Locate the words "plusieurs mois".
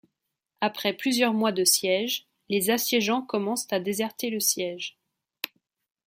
0.93-1.51